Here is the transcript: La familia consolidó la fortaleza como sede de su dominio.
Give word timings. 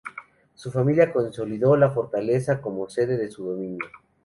La 0.65 0.71
familia 0.71 1.13
consolidó 1.13 1.77
la 1.77 1.91
fortaleza 1.91 2.59
como 2.59 2.89
sede 2.89 3.17
de 3.17 3.29
su 3.29 3.45
dominio. 3.45 3.85